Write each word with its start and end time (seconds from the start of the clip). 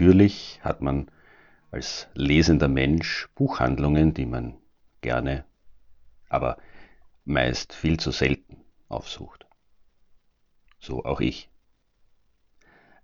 Natürlich 0.00 0.60
hat 0.62 0.80
man 0.80 1.10
als 1.70 2.08
lesender 2.14 2.68
Mensch 2.68 3.28
Buchhandlungen, 3.34 4.14
die 4.14 4.24
man 4.24 4.56
gerne, 5.02 5.44
aber 6.30 6.56
meist 7.26 7.74
viel 7.74 8.00
zu 8.00 8.10
selten 8.10 8.56
aufsucht. 8.88 9.46
So 10.78 11.04
auch 11.04 11.20
ich. 11.20 11.50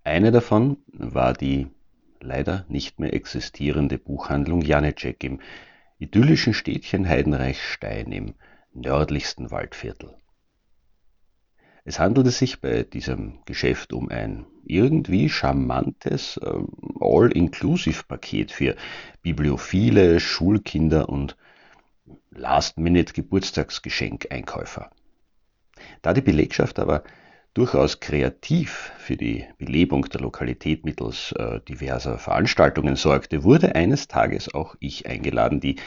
Eine 0.03 0.31
davon 0.31 0.77
war 0.87 1.33
die 1.33 1.67
leider 2.19 2.65
nicht 2.67 2.99
mehr 2.99 3.13
existierende 3.13 3.99
Buchhandlung 3.99 4.63
Janecek 4.63 5.23
im 5.23 5.39
idyllischen 5.99 6.55
Städtchen 6.55 7.07
Heidenreichstein 7.07 8.11
im 8.11 8.33
nördlichsten 8.73 9.51
Waldviertel. 9.51 10.17
Es 11.87 11.97
handelte 11.99 12.31
sich 12.31 12.59
bei 12.59 12.83
diesem 12.83 13.39
Geschäft 13.45 13.93
um 13.93 14.09
ein 14.09 14.45
irgendwie 14.65 15.29
charmantes 15.29 16.35
äh, 16.35 16.51
All-Inclusive-Paket 16.99 18.51
für 18.51 18.75
Bibliophile, 19.21 20.19
Schulkinder 20.19 21.07
und 21.07 21.37
Last-Minute-Geburtstagsgeschenkeinkäufer. 22.31 24.91
Da 26.01 26.13
die 26.13 26.19
Belegschaft 26.19 26.77
aber 26.77 27.03
durchaus 27.53 28.01
kreativ 28.01 28.91
für 28.97 29.15
die 29.15 29.45
Belebung 29.57 30.09
der 30.09 30.19
Lokalität 30.19 30.83
mittels 30.83 31.31
äh, 31.37 31.61
diverser 31.69 32.17
Veranstaltungen 32.17 32.97
sorgte, 32.97 33.45
wurde 33.45 33.75
eines 33.75 34.09
Tages 34.09 34.53
auch 34.53 34.75
ich 34.81 35.07
eingeladen, 35.07 35.61
die 35.61 35.77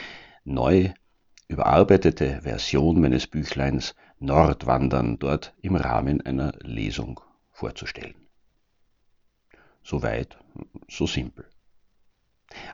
neu 0.45 0.89
überarbeitete 1.51 2.41
Version 2.43 3.01
meines 3.01 3.27
Büchleins 3.27 3.93
Nordwandern 4.19 5.19
dort 5.19 5.53
im 5.61 5.75
Rahmen 5.75 6.25
einer 6.25 6.53
Lesung 6.61 7.19
vorzustellen. 7.51 8.15
Soweit, 9.83 10.37
so 10.87 11.05
simpel. 11.07 11.45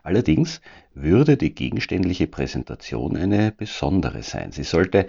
Allerdings 0.02 0.60
würde 0.94 1.36
die 1.36 1.54
gegenständliche 1.54 2.28
Präsentation 2.28 3.16
eine 3.16 3.50
besondere 3.50 4.22
sein. 4.22 4.52
Sie 4.52 4.64
sollte, 4.64 5.08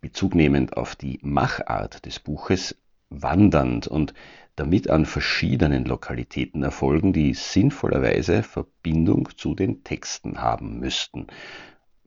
bezugnehmend 0.00 0.76
auf 0.76 0.96
die 0.96 1.18
Machart 1.22 2.06
des 2.06 2.18
Buches, 2.18 2.76
wandernd 3.10 3.86
und 3.86 4.14
damit 4.56 4.90
an 4.90 5.06
verschiedenen 5.06 5.84
Lokalitäten 5.84 6.62
erfolgen, 6.62 7.12
die 7.12 7.34
sinnvollerweise 7.34 8.42
Verbindung 8.42 9.28
zu 9.36 9.54
den 9.54 9.84
Texten 9.84 10.40
haben 10.40 10.78
müssten. 10.78 11.26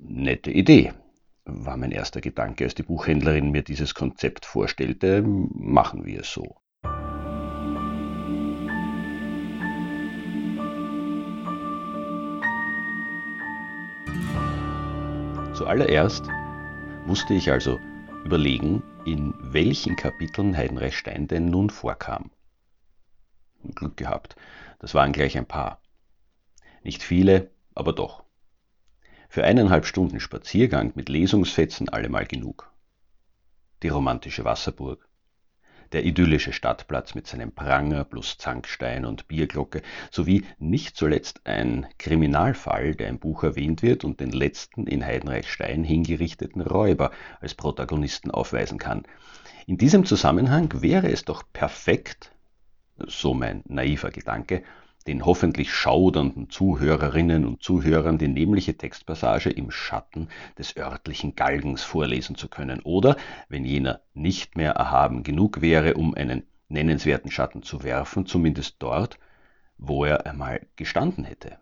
Nette 0.05 0.51
Idee, 0.51 0.91
war 1.45 1.77
mein 1.77 1.91
erster 1.91 2.19
Gedanke, 2.19 2.65
als 2.65 2.75
die 2.75 2.83
Buchhändlerin 2.83 3.51
mir 3.51 3.63
dieses 3.63 3.95
Konzept 3.95 4.45
vorstellte. 4.45 5.23
Machen 5.23 6.05
wir 6.05 6.21
es 6.21 6.33
so. 6.33 6.57
Zuallererst 15.53 16.27
musste 17.05 17.33
ich 17.33 17.49
also 17.49 17.79
überlegen, 18.25 18.83
in 19.05 19.33
welchen 19.39 19.95
Kapiteln 19.95 20.57
Heidenreich 20.57 20.97
Stein 20.97 21.27
denn 21.27 21.45
nun 21.45 21.69
vorkam. 21.69 22.29
Glück 23.73 23.95
gehabt, 23.95 24.35
das 24.79 24.93
waren 24.93 25.13
gleich 25.13 25.37
ein 25.37 25.45
paar. 25.45 25.81
Nicht 26.83 27.01
viele, 27.01 27.51
aber 27.73 27.93
doch. 27.93 28.22
Für 29.33 29.45
eineinhalb 29.45 29.87
Stunden 29.87 30.19
Spaziergang 30.19 30.91
mit 30.93 31.09
Lesungsfetzen 31.09 31.89
allemal 31.89 32.27
genug. 32.27 32.71
Die 33.81 33.87
romantische 33.87 34.45
Wasserburg, 34.45 35.09
der 35.91 36.05
idyllische 36.05 36.53
Stadtplatz 36.53 37.15
mit 37.15 37.25
seinem 37.25 37.51
Pranger 37.51 38.03
plus 38.03 38.37
Zankstein 38.37 39.05
und 39.05 39.27
Bierglocke 39.27 39.81
sowie 40.11 40.45
nicht 40.59 40.95
zuletzt 40.95 41.47
ein 41.47 41.87
Kriminalfall, 41.97 42.93
der 42.93 43.07
im 43.07 43.17
Buch 43.17 43.41
erwähnt 43.41 43.81
wird 43.81 44.03
und 44.03 44.19
den 44.19 44.29
letzten 44.29 44.85
in 44.85 45.03
Heidenreichstein 45.03 45.83
hingerichteten 45.83 46.61
Räuber 46.61 47.09
als 47.41 47.55
Protagonisten 47.55 48.29
aufweisen 48.29 48.77
kann. 48.77 49.01
In 49.65 49.79
diesem 49.79 50.05
Zusammenhang 50.05 50.83
wäre 50.83 51.11
es 51.11 51.25
doch 51.25 51.41
perfekt, 51.51 52.35
so 53.07 53.33
mein 53.33 53.63
naiver 53.65 54.11
Gedanke, 54.11 54.61
den 55.07 55.25
hoffentlich 55.25 55.73
schaudernden 55.73 56.49
Zuhörerinnen 56.49 57.45
und 57.45 57.61
Zuhörern 57.61 58.17
die 58.17 58.27
nämliche 58.27 58.77
Textpassage 58.77 59.49
im 59.49 59.71
Schatten 59.71 60.29
des 60.57 60.77
örtlichen 60.77 61.35
Galgens 61.35 61.83
vorlesen 61.83 62.35
zu 62.35 62.47
können 62.47 62.79
oder, 62.81 63.17
wenn 63.49 63.65
jener 63.65 64.01
nicht 64.13 64.55
mehr 64.55 64.73
erhaben 64.73 65.23
genug 65.23 65.61
wäre, 65.61 65.95
um 65.95 66.13
einen 66.13 66.43
nennenswerten 66.69 67.31
Schatten 67.31 67.63
zu 67.63 67.83
werfen, 67.83 68.25
zumindest 68.25 68.77
dort, 68.79 69.19
wo 69.77 70.05
er 70.05 70.25
einmal 70.25 70.65
gestanden 70.75 71.23
hätte. 71.23 71.57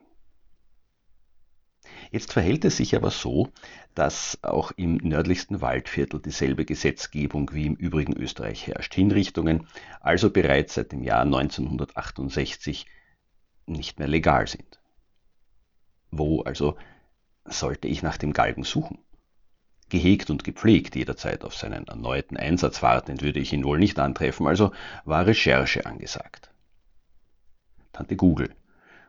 Jetzt 2.11 2.33
verhält 2.33 2.65
es 2.65 2.77
sich 2.77 2.95
aber 2.95 3.09
so, 3.09 3.49
dass 3.95 4.37
auch 4.41 4.71
im 4.75 4.97
nördlichsten 4.97 5.61
Waldviertel 5.61 6.21
dieselbe 6.21 6.65
Gesetzgebung 6.65 7.51
wie 7.53 7.65
im 7.65 7.75
übrigen 7.75 8.13
Österreich 8.13 8.67
herrscht. 8.67 8.93
Hinrichtungen 8.93 9.67
also 10.01 10.29
bereits 10.29 10.73
seit 10.73 10.91
dem 10.91 11.03
Jahr 11.03 11.21
1968 11.21 12.85
nicht 13.65 13.99
mehr 13.99 14.07
legal 14.07 14.47
sind. 14.47 14.79
Wo 16.11 16.41
also 16.41 16.77
sollte 17.45 17.87
ich 17.87 18.03
nach 18.03 18.17
dem 18.17 18.33
Galgen 18.33 18.63
suchen? 18.63 18.99
Gehegt 19.89 20.29
und 20.29 20.43
gepflegt 20.43 20.95
jederzeit 20.95 21.43
auf 21.43 21.55
seinen 21.55 21.87
erneuten 21.87 22.37
Einsatz 22.37 22.81
wartend 22.81 23.21
würde 23.21 23.39
ich 23.39 23.51
ihn 23.51 23.65
wohl 23.65 23.77
nicht 23.77 23.99
antreffen, 23.99 24.47
also 24.47 24.71
war 25.03 25.25
Recherche 25.25 25.85
angesagt. 25.85 26.49
Tante 27.91 28.15
Google 28.15 28.55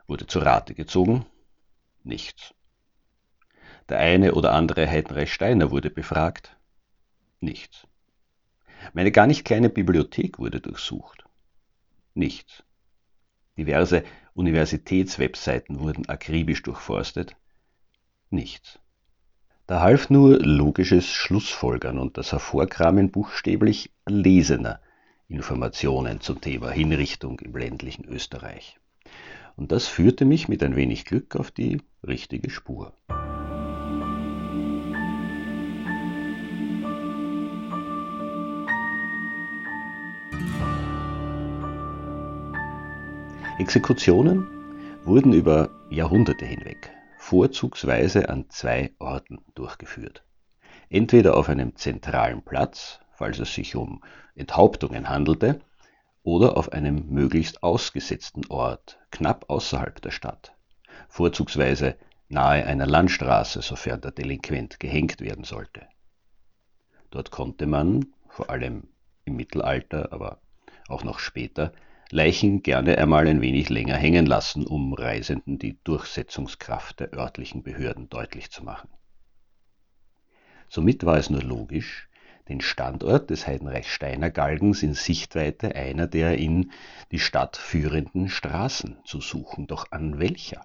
wurde 0.07 0.27
zu 0.27 0.39
Rate 0.39 0.75
gezogen, 0.75 1.25
nichts. 2.03 2.53
Der 3.89 3.99
eine 3.99 4.33
oder 4.33 4.53
andere 4.53 4.89
Heidenreich 4.89 5.33
Steiner 5.33 5.71
wurde 5.71 5.89
befragt, 5.89 6.57
nichts. 7.39 7.87
Meine 8.93 9.11
gar 9.11 9.27
nicht 9.27 9.45
kleine 9.45 9.69
Bibliothek 9.69 10.39
wurde 10.39 10.59
durchsucht, 10.59 11.23
nichts. 12.13 12.63
Diverse 13.57 14.03
Universitätswebseiten 14.33 15.79
wurden 15.79 16.09
akribisch 16.09 16.63
durchforstet. 16.63 17.35
Nichts. 18.29 18.79
Da 19.67 19.79
half 19.81 20.09
nur 20.09 20.39
logisches 20.39 21.11
Schlussfolgern 21.11 21.97
und 21.97 22.17
das 22.17 22.31
Hervorkramen 22.31 23.11
buchstäblich 23.11 23.91
erlesener 24.05 24.81
Informationen 25.27 26.19
zum 26.19 26.41
Thema 26.41 26.71
Hinrichtung 26.71 27.39
im 27.39 27.55
ländlichen 27.55 28.05
Österreich. 28.05 28.77
Und 29.55 29.71
das 29.71 29.87
führte 29.87 30.25
mich 30.25 30.47
mit 30.47 30.63
ein 30.63 30.75
wenig 30.75 31.05
Glück 31.05 31.35
auf 31.35 31.51
die 31.51 31.81
richtige 32.05 32.49
Spur. 32.49 32.93
Exekutionen 43.63 44.45
wurden 45.05 45.31
über 45.31 45.69
Jahrhunderte 45.89 46.45
hinweg 46.45 46.91
vorzugsweise 47.17 48.27
an 48.27 48.49
zwei 48.49 48.91
Orten 48.99 49.39
durchgeführt. 49.55 50.25
Entweder 50.89 51.37
auf 51.37 51.47
einem 51.47 51.73
zentralen 51.77 52.43
Platz, 52.43 52.99
falls 53.13 53.39
es 53.39 53.53
sich 53.55 53.77
um 53.77 54.03
Enthauptungen 54.35 55.07
handelte, 55.07 55.61
oder 56.23 56.57
auf 56.57 56.73
einem 56.73 57.07
möglichst 57.07 57.63
ausgesetzten 57.63 58.45
Ort, 58.47 58.99
knapp 59.11 59.49
außerhalb 59.49 60.01
der 60.01 60.11
Stadt, 60.11 60.53
vorzugsweise 61.07 61.95
nahe 62.27 62.65
einer 62.65 62.85
Landstraße, 62.85 63.61
sofern 63.61 64.01
der 64.01 64.11
Delinquent 64.11 64.81
gehängt 64.81 65.21
werden 65.21 65.45
sollte. 65.45 65.87
Dort 67.11 67.31
konnte 67.31 67.65
man, 67.65 68.07
vor 68.27 68.49
allem 68.49 68.89
im 69.23 69.37
Mittelalter, 69.37 70.11
aber 70.11 70.41
auch 70.89 71.05
noch 71.05 71.19
später, 71.19 71.71
Leichen 72.13 72.61
gerne 72.61 72.99
einmal 72.99 73.27
ein 73.27 73.41
wenig 73.41 73.69
länger 73.69 73.95
hängen 73.95 74.27
lassen, 74.27 74.67
um 74.67 74.93
Reisenden 74.93 75.57
die 75.57 75.79
Durchsetzungskraft 75.83 76.99
der 76.99 77.11
örtlichen 77.11 77.63
Behörden 77.63 78.07
deutlich 78.07 78.51
zu 78.51 78.63
machen. 78.63 78.89
Somit 80.69 81.05
war 81.07 81.17
es 81.17 81.31
nur 81.31 81.41
logisch, 81.41 82.07
den 82.49 82.61
Standort 82.61 83.31
des 83.31 83.47
Heidenreichsteiner 83.47 84.29
Galgens 84.29 84.83
in 84.83 84.93
Sichtweite 84.93 85.75
einer 85.75 86.05
der 86.05 86.37
in 86.37 86.71
die 87.11 87.17
Stadt 87.17 87.57
führenden 87.57 88.29
Straßen 88.29 88.99
zu 89.05 89.19
suchen. 89.19 89.65
Doch 89.65 89.87
an 89.89 90.19
welcher? 90.19 90.63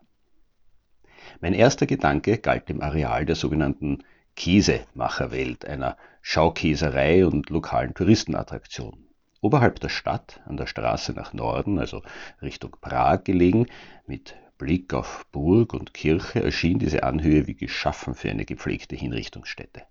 Mein 1.40 1.54
erster 1.54 1.86
Gedanke 1.86 2.36
galt 2.36 2.68
dem 2.68 2.82
Areal 2.82 3.24
der 3.24 3.36
sogenannten 3.36 4.04
Käsemacherwelt, 4.36 5.64
einer 5.64 5.96
Schaukäserei 6.20 7.24
und 7.24 7.48
lokalen 7.48 7.94
Touristenattraktion. 7.94 9.07
Oberhalb 9.40 9.78
der 9.80 9.88
Stadt, 9.88 10.40
an 10.46 10.56
der 10.56 10.66
Straße 10.66 11.12
nach 11.12 11.32
Norden, 11.32 11.78
also 11.78 12.02
Richtung 12.42 12.76
Prag 12.80 13.24
gelegen, 13.24 13.66
mit 14.06 14.34
Blick 14.58 14.92
auf 14.92 15.26
Burg 15.30 15.72
und 15.74 15.94
Kirche 15.94 16.42
erschien 16.42 16.80
diese 16.80 17.04
Anhöhe 17.04 17.46
wie 17.46 17.54
geschaffen 17.54 18.14
für 18.14 18.28
eine 18.28 18.44
gepflegte 18.44 18.96
Hinrichtungsstätte. 18.96 19.82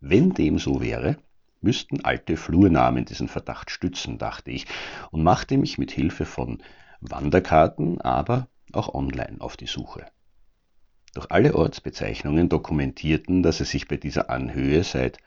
Wenn 0.00 0.34
dem 0.34 0.58
so 0.58 0.82
wäre, 0.82 1.16
müssten 1.62 2.04
alte 2.04 2.36
Flurnamen 2.36 3.06
diesen 3.06 3.28
Verdacht 3.28 3.70
stützen, 3.70 4.18
dachte 4.18 4.50
ich, 4.50 4.66
und 5.10 5.22
machte 5.22 5.56
mich 5.56 5.78
mit 5.78 5.90
Hilfe 5.90 6.26
von 6.26 6.62
Wanderkarten, 7.00 8.00
aber 8.02 8.48
auch 8.72 8.92
online 8.92 9.36
auf 9.40 9.56
die 9.56 9.66
Suche. 9.66 10.06
Doch 11.14 11.30
alle 11.30 11.54
Ortsbezeichnungen 11.54 12.50
dokumentierten, 12.50 13.42
dass 13.42 13.60
es 13.60 13.70
sich 13.70 13.88
bei 13.88 13.96
dieser 13.96 14.28
Anhöhe 14.28 14.84
seit 14.84 15.18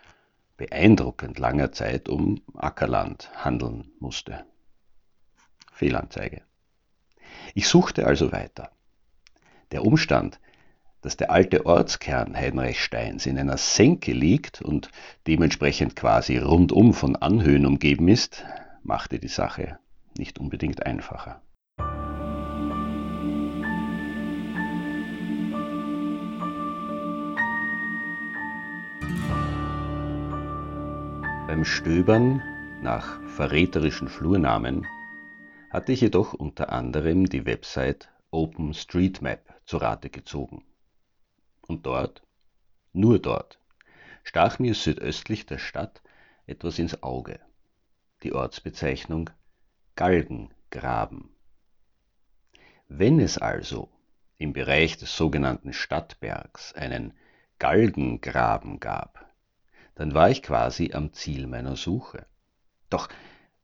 beeindruckend 0.60 1.40
langer 1.40 1.72
Zeit 1.72 2.10
um 2.10 2.42
Ackerland 2.54 3.32
handeln 3.34 3.92
musste. 4.00 4.46
Fehlanzeige. 5.72 6.42
Ich 7.56 7.70
suchte 7.70 8.06
also 8.06 8.34
weiter. 8.34 8.72
Der 9.72 9.86
Umstand, 9.86 10.42
dass 11.02 11.16
der 11.16 11.32
alte 11.32 11.66
Ortskern 11.66 12.36
Heidenreichsteins 12.36 13.26
in 13.26 13.40
einer 13.40 13.56
Senke 13.56 14.12
liegt 14.12 14.62
und 14.62 14.92
dementsprechend 15.28 15.96
quasi 15.96 16.38
rundum 16.38 16.94
von 16.94 17.16
Anhöhen 17.16 17.66
umgeben 17.66 18.10
ist, 18.10 18.44
machte 18.84 19.18
die 19.18 19.30
Sache 19.30 19.80
nicht 20.18 20.40
unbedingt 20.40 20.86
einfacher. 20.86 21.42
Beim 31.50 31.66
Stöbern 31.66 32.44
nach 32.84 33.20
verräterischen 33.28 34.08
Flurnamen 34.08 34.86
hatte 35.72 35.94
ich 35.94 36.02
jedoch 36.02 36.36
unter 36.36 36.72
anderem 36.72 37.26
die 37.26 37.48
Website 37.48 38.12
OpenStreetMap 38.30 39.60
zu 39.66 39.78
Rate 39.78 40.12
gezogen. 40.12 40.64
Und 41.68 41.88
dort, 41.88 42.22
nur 42.94 43.18
dort, 43.18 43.60
stach 44.24 44.60
mir 44.60 44.76
südöstlich 44.76 45.48
der 45.48 45.58
Stadt 45.58 46.04
etwas 46.46 46.78
ins 46.78 47.02
Auge. 47.02 47.40
Die 48.22 48.34
Ortsbezeichnung 48.34 49.32
Galgengraben. 49.96 51.36
Wenn 52.90 53.20
es 53.20 53.40
also 53.40 53.90
im 54.38 54.54
Bereich 54.54 54.98
des 54.98 55.18
sogenannten 55.18 55.74
Stadtbergs 55.74 56.74
einen 56.74 57.12
Galgengraben 57.58 58.80
gab, 58.80 59.29
dann 60.00 60.14
war 60.14 60.30
ich 60.30 60.42
quasi 60.42 60.94
am 60.94 61.12
Ziel 61.12 61.46
meiner 61.46 61.76
Suche. 61.76 62.26
Doch 62.90 63.10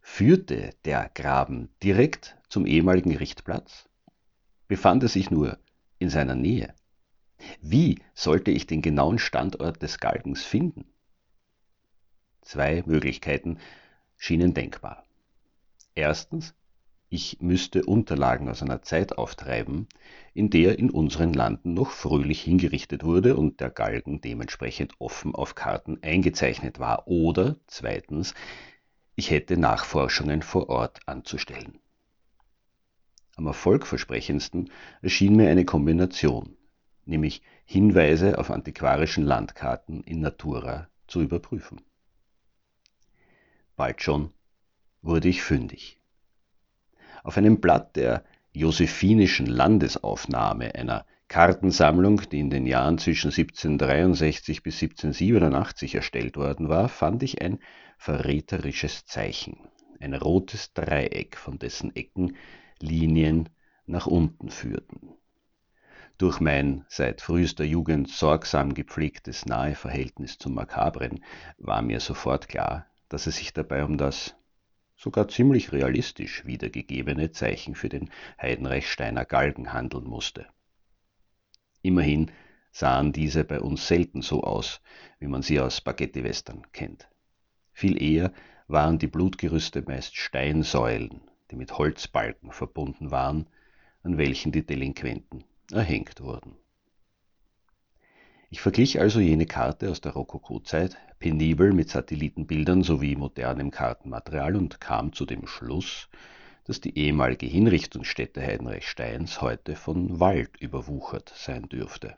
führte 0.01 0.71
der 0.83 1.09
Graben 1.13 1.69
direkt 1.81 2.35
zum 2.49 2.65
ehemaligen 2.65 3.15
Richtplatz? 3.15 3.87
Befand 4.67 5.03
er 5.03 5.07
sich 5.07 5.31
nur 5.31 5.57
in 5.97 6.09
seiner 6.09 6.35
Nähe? 6.35 6.73
Wie 7.61 8.01
sollte 8.13 8.51
ich 8.51 8.67
den 8.67 8.81
genauen 8.81 9.17
Standort 9.17 9.81
des 9.81 10.01
Galgens 10.01 10.43
finden? 10.43 10.83
Zwei 12.41 12.83
Möglichkeiten 12.85 13.57
schienen 14.17 14.53
denkbar. 14.53 15.05
Erstens, 15.93 16.53
ich 17.09 17.39
müsste 17.39 17.85
Unterlagen 17.85 18.49
aus 18.49 18.61
einer 18.61 18.81
Zeit 18.81 19.17
auftreiben, 19.17 19.87
in 20.33 20.49
der 20.49 20.79
in 20.79 20.89
unseren 20.89 21.33
Landen 21.33 21.73
noch 21.73 21.91
fröhlich 21.91 22.41
hingerichtet 22.41 23.03
wurde 23.03 23.35
und 23.35 23.59
der 23.59 23.69
Galgen 23.69 24.21
dementsprechend 24.21 24.93
offen 24.99 25.35
auf 25.35 25.55
Karten 25.55 26.01
eingezeichnet 26.01 26.79
war. 26.79 27.07
Oder 27.07 27.57
zweitens, 27.67 28.33
ich 29.15 29.29
hätte 29.31 29.57
Nachforschungen 29.57 30.41
vor 30.41 30.69
Ort 30.69 30.99
anzustellen. 31.05 31.79
Am 33.37 33.47
erfolgversprechendsten 33.47 34.71
erschien 35.01 35.35
mir 35.35 35.49
eine 35.49 35.65
Kombination, 35.65 36.57
nämlich 37.05 37.41
Hinweise 37.65 38.37
auf 38.37 38.49
antiquarischen 38.49 39.25
Landkarten 39.25 40.03
in 40.03 40.21
Natura 40.21 40.87
zu 41.07 41.21
überprüfen. 41.21 41.81
Bald 43.75 44.01
schon 44.01 44.31
wurde 45.01 45.27
ich 45.27 45.41
fündig. 45.41 45.99
Auf 47.25 47.37
einem 47.37 47.59
Blatt 47.59 47.95
der 47.95 48.23
Josephinischen 48.53 49.47
Landesaufnahme, 49.47 50.75
einer 50.75 51.07
Kartensammlung, 51.27 52.21
die 52.29 52.39
in 52.39 52.51
den 52.51 52.67
Jahren 52.67 52.99
zwischen 52.99 53.31
1763 53.31 54.61
bis 54.61 54.75
1787 54.75 55.95
erstellt 55.95 56.37
worden 56.37 56.69
war, 56.69 56.87
fand 56.87 57.23
ich 57.23 57.41
ein 57.41 57.57
verräterisches 57.97 59.07
Zeichen, 59.07 59.57
ein 59.99 60.13
rotes 60.13 60.73
Dreieck, 60.73 61.35
von 61.35 61.57
dessen 61.57 61.95
Ecken 61.95 62.35
Linien 62.79 63.49
nach 63.87 64.05
unten 64.05 64.51
führten. 64.51 65.15
Durch 66.19 66.39
mein 66.39 66.85
seit 66.89 67.21
frühester 67.21 67.63
Jugend 67.63 68.07
sorgsam 68.11 68.75
gepflegtes 68.75 69.47
nahe 69.47 69.73
Verhältnis 69.73 70.37
zum 70.37 70.53
Makabren 70.53 71.23
war 71.57 71.81
mir 71.81 72.01
sofort 72.01 72.47
klar, 72.47 72.85
dass 73.09 73.25
es 73.25 73.37
sich 73.37 73.51
dabei 73.51 73.83
um 73.83 73.97
das 73.97 74.35
sogar 74.95 75.27
ziemlich 75.27 75.71
realistisch 75.71 76.45
wiedergegebene 76.45 77.31
Zeichen 77.31 77.75
für 77.75 77.89
den 77.89 78.09
Heidenreichsteiner 78.41 79.25
Galgen 79.25 79.73
handeln 79.73 80.05
musste. 80.05 80.47
Immerhin 81.81 82.31
sahen 82.71 83.13
diese 83.13 83.43
bei 83.43 83.59
uns 83.59 83.87
selten 83.87 84.21
so 84.21 84.43
aus, 84.43 84.81
wie 85.19 85.27
man 85.27 85.41
sie 85.41 85.59
aus 85.59 85.77
Spaghetti-Western 85.77 86.71
kennt. 86.71 87.07
Viel 87.71 88.01
eher 88.01 88.33
waren 88.67 88.99
die 88.99 89.07
Blutgerüste 89.07 89.83
meist 89.83 90.15
Steinsäulen, 90.15 91.21
die 91.51 91.55
mit 91.55 91.77
Holzbalken 91.77 92.51
verbunden 92.51 93.11
waren, 93.11 93.47
an 94.01 94.17
welchen 94.17 94.51
die 94.51 94.65
Delinquenten 94.65 95.43
erhängt 95.71 96.21
wurden. 96.21 96.57
Ich 98.55 98.61
verglich 98.61 99.01
also 99.01 99.19
jene 99.19 99.45
Karte 99.45 99.91
aus 99.91 99.99
der 99.99 100.13
Rokokozeit 100.13 100.95
penibel 101.19 101.73
mit 101.73 101.89
Satellitenbildern 101.89 102.83
sowie 102.83 103.17
modernem 103.17 103.69
Kartenmaterial 103.69 104.55
und 104.55 104.79
kam 104.79 105.11
zu 105.11 105.25
dem 105.25 105.45
Schluss, 105.45 106.07
dass 106.63 106.79
die 106.79 106.97
ehemalige 106.97 107.47
Hinrichtungsstätte 107.47 108.41
Heidenreichsteins 108.41 109.41
heute 109.41 109.75
von 109.75 110.21
Wald 110.21 110.55
überwuchert 110.55 111.33
sein 111.35 111.67
dürfte. 111.67 112.15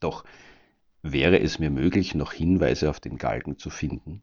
Doch 0.00 0.24
wäre 1.00 1.40
es 1.40 1.58
mir 1.58 1.70
möglich, 1.70 2.14
noch 2.14 2.34
Hinweise 2.34 2.90
auf 2.90 3.00
den 3.00 3.16
Galgen 3.16 3.56
zu 3.56 3.70
finden? 3.70 4.20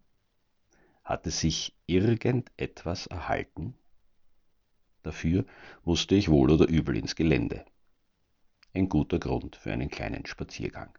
Hatte 1.03 1.31
sich 1.31 1.75
irgendetwas 1.88 3.07
erhalten? 3.07 3.73
Dafür 5.01 5.45
musste 5.83 6.13
ich 6.13 6.29
wohl 6.29 6.51
oder 6.51 6.67
übel 6.67 6.95
ins 6.95 7.15
Gelände. 7.15 7.65
Ein 8.73 8.88
guter 8.88 9.17
Grund 9.17 9.55
für 9.55 9.73
einen 9.73 9.89
kleinen 9.89 10.25
Spaziergang. 10.27 10.89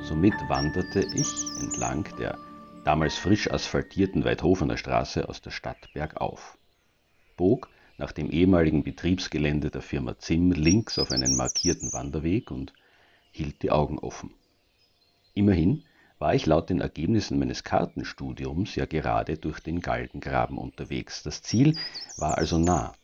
Somit 0.00 0.34
wanderte 0.48 1.00
ich 1.00 1.32
entlang 1.60 2.06
der 2.18 2.38
damals 2.84 3.16
frisch 3.16 3.50
asphaltierten 3.50 4.24
Weidhofener 4.24 4.76
Straße 4.76 5.28
aus 5.28 5.40
der 5.40 5.50
Stadt 5.50 5.92
bergauf, 5.92 6.56
bog 7.36 7.68
nach 7.98 8.12
dem 8.12 8.30
ehemaligen 8.30 8.84
Betriebsgelände 8.84 9.70
der 9.70 9.82
Firma 9.82 10.18
Zimm 10.18 10.52
links 10.52 11.00
auf 11.00 11.10
einen 11.10 11.36
markierten 11.36 11.92
Wanderweg 11.92 12.52
und 12.52 12.72
hielt 13.32 13.62
die 13.62 13.72
Augen 13.72 13.98
offen. 13.98 14.32
Immerhin 15.34 15.82
war 16.24 16.34
ich 16.34 16.46
laut 16.46 16.70
den 16.70 16.80
Ergebnissen 16.80 17.38
meines 17.38 17.64
Kartenstudiums 17.64 18.76
ja 18.76 18.86
gerade 18.86 19.36
durch 19.36 19.60
den 19.60 19.82
Galgengraben 19.82 20.56
unterwegs. 20.56 21.22
Das 21.22 21.42
Ziel 21.42 21.76
war 22.16 22.38
also 22.38 22.56
nah. 22.56 22.94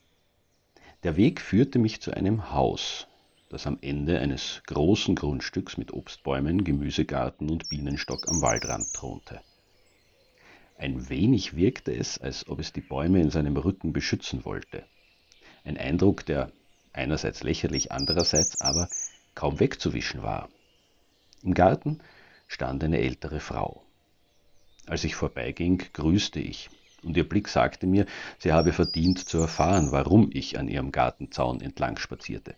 Der 1.02 1.18
Weg 1.18 1.42
führte 1.42 1.78
mich 1.78 2.00
zu 2.00 2.12
einem 2.12 2.50
Haus, 2.54 3.08
das 3.50 3.66
am 3.66 3.76
Ende 3.82 4.20
eines 4.20 4.62
großen 4.68 5.16
Grundstücks 5.16 5.76
mit 5.76 5.92
Obstbäumen, 5.92 6.64
Gemüsegarten 6.64 7.50
und 7.50 7.68
Bienenstock 7.68 8.26
am 8.26 8.40
Waldrand 8.40 8.90
thronte. 8.94 9.42
Ein 10.78 11.10
wenig 11.10 11.54
wirkte 11.54 11.94
es, 11.94 12.16
als 12.16 12.48
ob 12.48 12.58
es 12.58 12.72
die 12.72 12.80
Bäume 12.80 13.20
in 13.20 13.28
seinem 13.28 13.58
Rücken 13.58 13.92
beschützen 13.92 14.46
wollte. 14.46 14.86
Ein 15.62 15.76
Eindruck, 15.76 16.24
der 16.24 16.52
einerseits 16.94 17.42
lächerlich, 17.42 17.92
andererseits 17.92 18.62
aber 18.62 18.88
kaum 19.34 19.60
wegzuwischen 19.60 20.22
war. 20.22 20.48
Im 21.42 21.52
Garten 21.52 22.00
stand 22.50 22.82
eine 22.82 22.98
ältere 22.98 23.38
Frau. 23.38 23.84
Als 24.86 25.04
ich 25.04 25.14
vorbeiging, 25.14 25.78
grüßte 25.92 26.40
ich, 26.40 26.68
und 27.04 27.16
ihr 27.16 27.26
Blick 27.26 27.46
sagte 27.48 27.86
mir, 27.86 28.06
sie 28.38 28.52
habe 28.52 28.72
verdient 28.72 29.20
zu 29.20 29.38
erfahren, 29.38 29.92
warum 29.92 30.30
ich 30.32 30.58
an 30.58 30.66
ihrem 30.66 30.90
Gartenzaun 30.90 31.60
entlang 31.60 31.96
spazierte. 31.96 32.56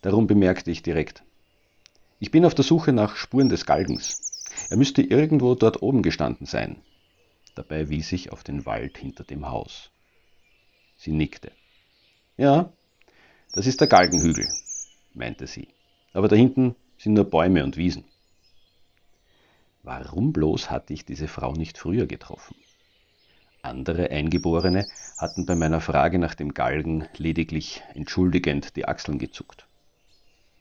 Darum 0.00 0.26
bemerkte 0.26 0.70
ich 0.70 0.82
direkt. 0.82 1.22
Ich 2.18 2.30
bin 2.30 2.46
auf 2.46 2.54
der 2.54 2.64
Suche 2.64 2.92
nach 2.92 3.16
Spuren 3.16 3.50
des 3.50 3.66
Galgens. 3.66 4.42
Er 4.70 4.78
müsste 4.78 5.02
irgendwo 5.02 5.54
dort 5.54 5.82
oben 5.82 6.02
gestanden 6.02 6.46
sein. 6.46 6.80
Dabei 7.54 7.90
wies 7.90 8.10
ich 8.12 8.32
auf 8.32 8.42
den 8.42 8.64
Wald 8.64 8.96
hinter 8.96 9.24
dem 9.24 9.50
Haus. 9.50 9.90
Sie 10.96 11.12
nickte. 11.12 11.52
Ja, 12.38 12.72
das 13.52 13.66
ist 13.66 13.82
der 13.82 13.88
Galgenhügel, 13.88 14.48
meinte 15.12 15.46
sie. 15.46 15.68
Aber 16.14 16.28
da 16.28 16.36
hinten 16.36 16.74
sind 16.96 17.12
nur 17.12 17.28
Bäume 17.28 17.64
und 17.64 17.76
Wiesen. 17.76 18.04
Warum 19.84 20.32
bloß 20.32 20.70
hatte 20.70 20.94
ich 20.94 21.04
diese 21.04 21.26
Frau 21.26 21.52
nicht 21.52 21.76
früher 21.76 22.06
getroffen? 22.06 22.54
Andere 23.62 24.10
Eingeborene 24.10 24.86
hatten 25.18 25.44
bei 25.44 25.56
meiner 25.56 25.80
Frage 25.80 26.20
nach 26.20 26.34
dem 26.34 26.54
Galgen 26.54 27.08
lediglich 27.16 27.82
entschuldigend 27.94 28.76
die 28.76 28.86
Achseln 28.86 29.18
gezuckt. 29.18 29.66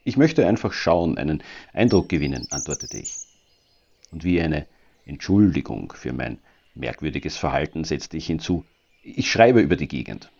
Ich 0.03 0.17
möchte 0.17 0.47
einfach 0.47 0.73
schauen, 0.73 1.19
einen 1.19 1.43
Eindruck 1.73 2.09
gewinnen, 2.09 2.47
antwortete 2.49 2.97
ich. 2.97 3.15
Und 4.11 4.23
wie 4.23 4.41
eine 4.41 4.65
Entschuldigung 5.05 5.93
für 5.93 6.13
mein 6.13 6.39
merkwürdiges 6.73 7.37
Verhalten 7.37 7.83
setzte 7.83 8.17
ich 8.17 8.25
hinzu, 8.25 8.65
ich 9.03 9.31
schreibe 9.31 9.61
über 9.61 9.75
die 9.75 9.87
Gegend. 9.87 10.31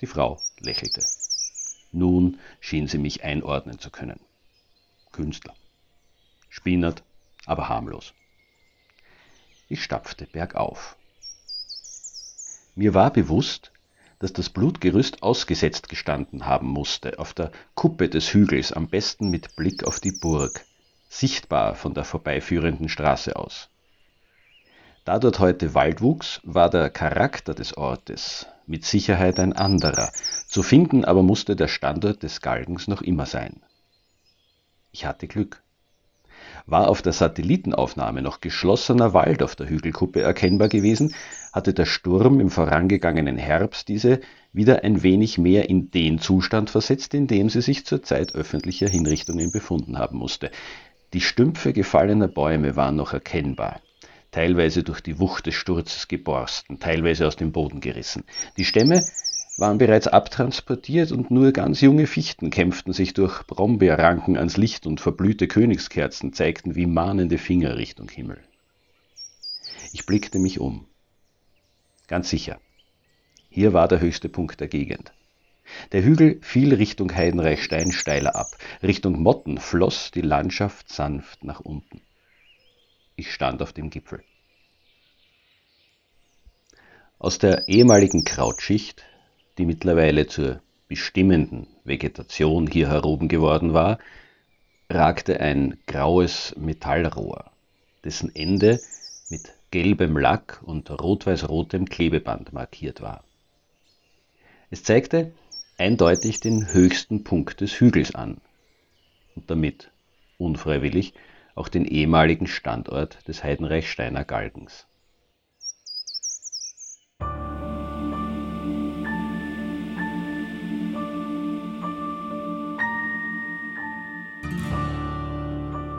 Die 0.00 0.06
Frau 0.06 0.40
lächelte. 0.58 1.04
Nun 1.92 2.38
schien 2.58 2.88
sie 2.88 2.98
mich 2.98 3.22
einordnen 3.22 3.78
zu 3.78 3.90
können. 3.90 4.18
Künstler. 5.12 5.54
Spinert, 6.48 7.04
aber 7.46 7.68
harmlos. 7.68 8.14
Ich 9.68 9.82
stapfte 9.82 10.26
bergauf. 10.26 10.96
Mir 12.74 12.94
war 12.94 13.12
bewusst, 13.12 13.72
dass 14.18 14.32
das 14.32 14.50
Blutgerüst 14.50 15.22
ausgesetzt 15.22 15.88
gestanden 15.88 16.46
haben 16.46 16.68
musste, 16.68 17.18
auf 17.18 17.34
der 17.34 17.50
Kuppe 17.74 18.08
des 18.08 18.32
Hügels, 18.32 18.72
am 18.72 18.88
besten 18.88 19.30
mit 19.30 19.56
Blick 19.56 19.84
auf 19.84 19.98
die 19.98 20.12
Burg, 20.12 20.64
sichtbar 21.08 21.74
von 21.74 21.92
der 21.92 22.04
vorbeiführenden 22.04 22.88
Straße 22.88 23.34
aus. 23.36 23.68
Da 25.04 25.18
dort 25.18 25.40
heute 25.40 25.74
Wald 25.74 26.00
wuchs, 26.00 26.40
war 26.44 26.70
der 26.70 26.88
Charakter 26.88 27.54
des 27.54 27.76
Ortes 27.76 28.46
mit 28.66 28.84
Sicherheit 28.84 29.40
ein 29.40 29.52
anderer, 29.52 30.12
zu 30.46 30.62
finden 30.62 31.04
aber 31.04 31.22
musste 31.22 31.56
der 31.56 31.68
Standort 31.68 32.22
des 32.22 32.40
Galgens 32.40 32.86
noch 32.86 33.02
immer 33.02 33.26
sein. 33.26 33.62
Ich 34.92 35.04
hatte 35.04 35.26
Glück 35.26 35.61
war 36.66 36.88
auf 36.88 37.02
der 37.02 37.12
Satellitenaufnahme 37.12 38.22
noch 38.22 38.40
geschlossener 38.40 39.14
Wald 39.14 39.42
auf 39.42 39.56
der 39.56 39.68
Hügelkuppe 39.68 40.20
erkennbar 40.20 40.68
gewesen, 40.68 41.14
hatte 41.52 41.74
der 41.74 41.86
Sturm 41.86 42.40
im 42.40 42.50
vorangegangenen 42.50 43.38
Herbst 43.38 43.88
diese 43.88 44.20
wieder 44.52 44.84
ein 44.84 45.02
wenig 45.02 45.38
mehr 45.38 45.68
in 45.68 45.90
den 45.90 46.18
Zustand 46.18 46.70
versetzt, 46.70 47.14
in 47.14 47.26
dem 47.26 47.48
sie 47.48 47.62
sich 47.62 47.86
zur 47.86 48.02
Zeit 48.02 48.34
öffentlicher 48.34 48.88
Hinrichtungen 48.88 49.50
befunden 49.50 49.98
haben 49.98 50.18
musste. 50.18 50.50
Die 51.12 51.20
Stümpfe 51.20 51.72
gefallener 51.72 52.28
Bäume 52.28 52.74
waren 52.76 52.96
noch 52.96 53.12
erkennbar, 53.12 53.80
teilweise 54.30 54.82
durch 54.82 55.00
die 55.00 55.18
Wucht 55.18 55.46
des 55.46 55.54
Sturzes 55.54 56.08
geborsten, 56.08 56.80
teilweise 56.80 57.26
aus 57.26 57.36
dem 57.36 57.52
Boden 57.52 57.80
gerissen. 57.80 58.24
Die 58.56 58.64
Stämme 58.64 59.06
waren 59.56 59.78
bereits 59.78 60.06
abtransportiert 60.08 61.12
und 61.12 61.30
nur 61.30 61.52
ganz 61.52 61.80
junge 61.80 62.06
Fichten 62.06 62.50
kämpften 62.50 62.92
sich 62.92 63.14
durch 63.14 63.46
Brombeerranken 63.46 64.36
ans 64.36 64.56
Licht 64.56 64.86
und 64.86 65.00
verblühte 65.00 65.46
Königskerzen 65.46 66.32
zeigten 66.32 66.74
wie 66.74 66.86
mahnende 66.86 67.38
Finger 67.38 67.76
Richtung 67.76 68.08
Himmel. 68.08 68.40
Ich 69.92 70.06
blickte 70.06 70.38
mich 70.38 70.58
um. 70.58 70.86
Ganz 72.08 72.30
sicher, 72.30 72.60
hier 73.50 73.72
war 73.72 73.88
der 73.88 74.00
höchste 74.00 74.28
Punkt 74.28 74.60
der 74.60 74.68
Gegend. 74.68 75.12
Der 75.92 76.02
Hügel 76.02 76.40
fiel 76.42 76.74
Richtung 76.74 77.14
Heidenreichstein 77.14 77.92
steiler 77.92 78.34
ab. 78.34 78.56
Richtung 78.82 79.20
Motten 79.22 79.58
floss 79.58 80.10
die 80.10 80.22
Landschaft 80.22 80.88
sanft 80.88 81.44
nach 81.44 81.60
unten. 81.60 82.00
Ich 83.14 83.32
stand 83.32 83.62
auf 83.62 83.72
dem 83.72 83.90
Gipfel. 83.90 84.24
Aus 87.18 87.38
der 87.38 87.68
ehemaligen 87.68 88.24
Krautschicht 88.24 89.04
die 89.58 89.66
mittlerweile 89.66 90.26
zur 90.26 90.60
bestimmenden 90.88 91.66
Vegetation 91.84 92.66
hier 92.66 92.88
heroben 92.88 93.28
geworden 93.28 93.72
war, 93.72 93.98
ragte 94.90 95.40
ein 95.40 95.78
graues 95.86 96.54
Metallrohr, 96.58 97.50
dessen 98.04 98.34
Ende 98.34 98.82
mit 99.28 99.54
gelbem 99.70 100.18
Lack 100.18 100.62
und 100.62 100.90
rot-weiß-rotem 100.90 101.86
Klebeband 101.86 102.52
markiert 102.52 103.00
war. 103.00 103.24
Es 104.70 104.84
zeigte 104.84 105.32
eindeutig 105.78 106.40
den 106.40 106.72
höchsten 106.72 107.24
Punkt 107.24 107.60
des 107.60 107.80
Hügels 107.80 108.14
an 108.14 108.40
und 109.34 109.50
damit 109.50 109.90
unfreiwillig 110.38 111.14
auch 111.54 111.68
den 111.68 111.84
ehemaligen 111.84 112.46
Standort 112.46 113.26
des 113.28 113.42
Heidenreichsteiner 113.42 114.24
Galgens. 114.24 114.86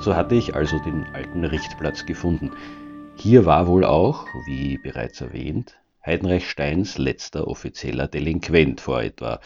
So 0.04 0.18
hatte 0.18 0.36
ich 0.36 0.54
also 0.54 0.80
den 0.80 1.06
alten 1.14 1.46
Richtplatz 1.46 2.06
gefunden. 2.06 2.52
Hier 3.16 3.46
war 3.46 3.68
wohl 3.68 3.86
auch, 3.86 4.28
wie 4.46 4.78
bereits 4.78 5.22
erwähnt, 5.22 5.78
Heidenreich 6.06 6.50
Steins 6.50 6.98
letzter 6.98 7.48
offizieller 7.48 8.10
Delinquent 8.10 8.82
vor 8.82 9.02
etwa 9.02 9.40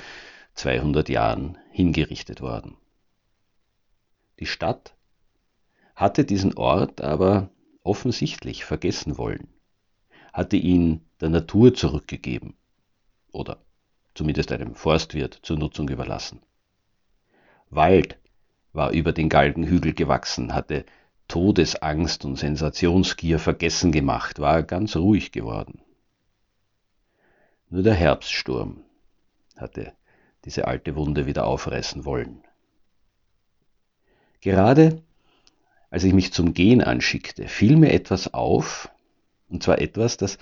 200 0.56 1.10
Jahren 1.10 1.60
hingerichtet 1.70 2.42
worden. 2.42 2.76
Die 4.40 4.48
Stadt 4.48 4.96
hatte 5.96 6.26
diesen 6.26 6.56
Ort 6.58 7.02
aber 7.02 7.52
offensichtlich 7.84 8.66
vergessen 8.66 9.20
wollen, 9.20 9.50
hatte 10.34 10.58
ihn 10.58 11.02
der 11.22 11.30
Natur 11.30 11.76
zurückgegeben 11.76 12.56
oder 13.32 13.60
zumindest 14.16 14.52
einem 14.52 14.74
Forstwirt 14.74 15.38
zur 15.44 15.60
Nutzung 15.60 15.88
überlassen. 15.88 16.42
Wald 17.70 18.18
war 18.78 18.92
über 18.92 19.12
den 19.12 19.28
Galgenhügel 19.28 19.94
gewachsen, 19.94 20.54
hatte 20.54 20.86
Todesangst 21.28 22.24
und 22.24 22.38
Sensationsgier 22.38 23.40
vergessen 23.40 23.92
gemacht, 23.92 24.40
war 24.40 24.64
ganz 24.64 24.96
ruhig 24.96 25.34
geworden. 25.34 25.82
Nur 27.70 27.84
der 27.84 27.96
Herbststurm 27.96 28.84
hatte 29.58 29.92
diese 30.46 30.68
alte 30.68 30.96
Wunde 30.96 31.26
wieder 31.26 31.46
aufreißen 31.46 32.06
wollen. 32.06 32.44
Gerade 34.40 35.02
als 35.90 36.04
ich 36.04 36.14
mich 36.14 36.32
zum 36.32 36.54
Gehen 36.54 36.82
anschickte, 36.82 37.48
fiel 37.48 37.78
mir 37.78 37.92
etwas 37.92 38.34
auf, 38.34 38.90
und 39.50 39.64
zwar 39.64 39.80
etwas, 39.80 40.18
das 40.18 40.38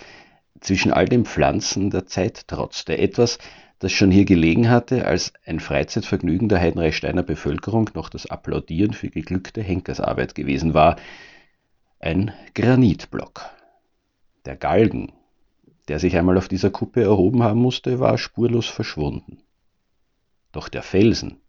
zwischen 0.60 0.92
all 0.92 1.06
den 1.06 1.26
Pflanzen 1.26 1.90
der 1.90 2.06
Zeit 2.06 2.48
trotzte, 2.48 2.98
etwas, 2.98 3.38
das 3.80 3.92
schon 3.92 4.12
hier 4.12 4.26
gelegen 4.26 4.70
hatte, 4.70 5.06
als 5.06 5.34
ein 5.46 5.60
Freizeitvergnügen 5.60 6.50
der 6.50 6.60
Heidenreichsteiner 6.60 7.24
Bevölkerung 7.24 7.90
noch 7.94 8.10
das 8.10 8.26
Applaudieren 8.26 8.94
für 8.94 9.10
geglückte 9.10 9.62
Henkersarbeit 9.62 10.34
gewesen 10.34 10.74
war, 10.74 10.96
ein 12.00 12.34
Granitblock. 12.54 13.50
Der 14.46 14.56
Galgen, 14.56 15.12
der 15.88 16.00
sich 16.00 16.16
einmal 16.16 16.38
auf 16.38 16.48
dieser 16.48 16.70
Kuppe 16.70 17.04
erhoben 17.04 17.44
haben 17.44 17.60
musste, 17.60 18.00
war 18.00 18.18
spurlos 18.18 18.68
verschwunden. 18.68 19.40
Doch 20.52 20.70
der 20.70 20.84
Felsen, 20.84 21.42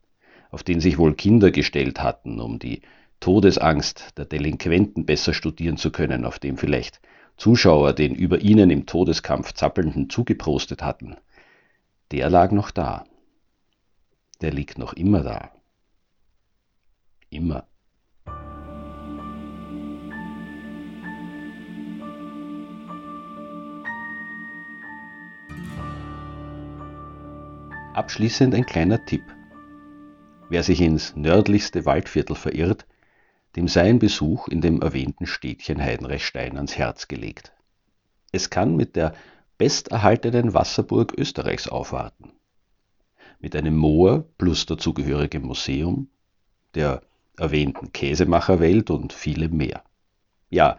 auf 0.51 0.63
den 0.63 0.81
sich 0.81 0.99
wohl 0.99 1.15
Kinder 1.15 1.51
gestellt 1.51 2.03
hatten, 2.03 2.41
um 2.41 2.59
die 2.59 2.83
Todesangst 3.21 4.19
der 4.19 4.25
Delinquenten 4.25 5.07
besser 5.07 5.33
studieren 5.33 5.77
zu 5.77 5.91
können, 5.91 6.25
auf 6.25 6.39
dem 6.39 6.59
vielleicht 6.59 7.01
Zuschauer 7.37 7.93
den 7.93 8.15
über 8.15 8.41
ihnen 8.41 8.71
im 8.71 8.87
Todeskampf 8.87 9.53
zappelnden 9.53 10.09
zugeprostet 10.11 10.83
hatten, 10.83 11.17
der 12.11 12.31
lag 12.31 12.53
noch 12.53 12.71
da. 12.71 13.05
Der 14.41 14.53
liegt 14.53 14.79
noch 14.79 14.93
immer 14.93 15.23
da. 15.23 15.51
immer. 17.31 17.67
Abschließend 27.95 28.55
ein 28.55 28.67
kleiner 28.67 29.05
Tipp. 29.07 29.23
Wer 30.51 30.63
sich 30.63 30.81
ins 30.81 31.17
nördlichste 31.17 31.87
Waldviertel 31.87 32.37
verirrt, 32.37 32.87
dem 33.57 33.69
sei 33.69 33.89
ein 33.89 33.99
Besuch 33.99 34.49
in 34.49 34.61
dem 34.61 34.83
erwähnten 34.83 35.27
Städtchen 35.27 35.83
Heidenreichstein 35.83 36.57
ans 36.57 36.77
Herz 36.77 37.09
gelegt. 37.09 37.53
Es 38.31 38.51
kann 38.51 38.77
mit 38.77 38.97
der 38.97 39.15
besterhaltenen 39.57 40.53
Wasserburg 40.53 41.15
Österreichs 41.17 41.67
aufwarten. 41.67 42.33
Mit 43.41 43.57
einem 43.57 43.77
Moor 43.77 44.25
plus 44.37 44.67
dazugehörigem 44.67 45.43
Museum, 45.43 46.09
der 46.75 47.03
erwähnten 47.39 47.93
Käsemacherwelt 47.93 48.91
und 48.91 49.13
vielem 49.13 49.57
mehr. 49.57 49.83
Ja, 50.51 50.79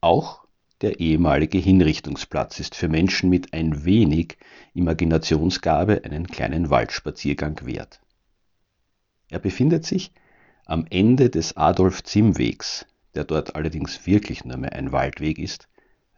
auch 0.00 0.44
der 0.80 0.98
ehemalige 0.98 1.58
Hinrichtungsplatz 1.58 2.58
ist 2.58 2.74
für 2.74 2.88
Menschen 2.88 3.28
mit 3.28 3.52
ein 3.52 3.84
wenig 3.84 4.38
Imaginationsgabe 4.74 6.02
einen 6.04 6.26
kleinen 6.26 6.70
Waldspaziergang 6.70 7.60
wert. 7.64 8.00
Er 9.28 9.38
befindet 9.38 9.84
sich 9.84 10.10
am 10.70 10.86
Ende 10.88 11.30
des 11.30 11.56
Adolf-Zimm-Wegs, 11.56 12.86
der 13.16 13.24
dort 13.24 13.56
allerdings 13.56 14.06
wirklich 14.06 14.44
nur 14.44 14.56
mehr 14.56 14.72
ein 14.72 14.92
Waldweg 14.92 15.36
ist, 15.36 15.68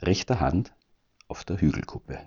rechter 0.02 0.40
Hand 0.40 0.74
auf 1.26 1.42
der 1.44 1.58
Hügelkuppe. 1.58 2.18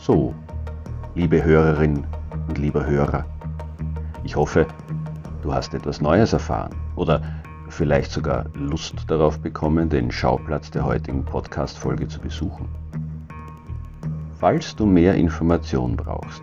So, 0.00 0.34
liebe 1.14 1.44
Hörerin 1.44 2.04
und 2.48 2.58
lieber 2.58 2.84
Hörer, 2.84 3.24
ich 4.24 4.34
hoffe, 4.34 4.66
du 5.42 5.54
hast 5.54 5.74
etwas 5.74 6.00
Neues 6.00 6.32
erfahren 6.32 6.74
oder 6.96 7.22
vielleicht 7.68 8.10
sogar 8.10 8.46
Lust 8.54 8.96
darauf 9.06 9.38
bekommen, 9.38 9.90
den 9.90 10.10
Schauplatz 10.10 10.72
der 10.72 10.84
heutigen 10.84 11.24
Podcast-Folge 11.24 12.08
zu 12.08 12.18
besuchen. 12.18 12.68
Falls 14.40 14.74
du 14.74 14.86
mehr 14.86 15.14
Informationen 15.14 15.96
brauchst, 15.96 16.42